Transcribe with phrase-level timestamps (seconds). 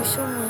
[0.00, 0.49] 不吗？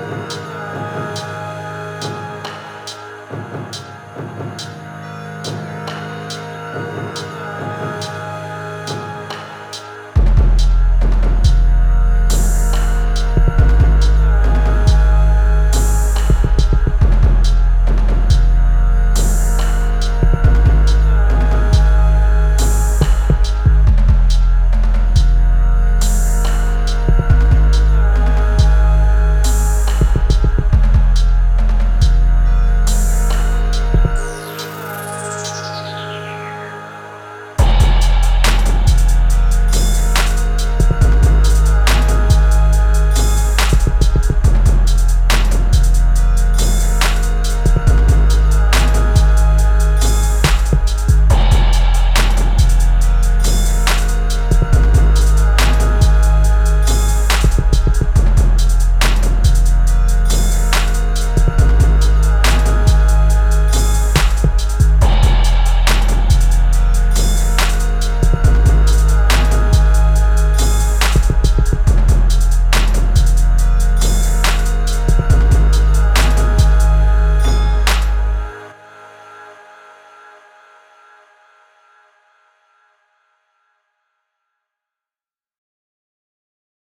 [0.00, 0.50] Música